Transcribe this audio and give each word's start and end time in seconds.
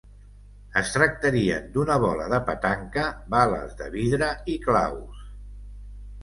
Es 0.79 0.93
tractarien 0.93 1.67
d’una 1.75 1.97
bola 2.03 2.25
de 2.31 2.39
petanca, 2.47 3.03
bales 3.35 3.77
de 3.83 3.91
vidre 3.99 4.31
i 4.55 4.57
claus. 4.65 5.23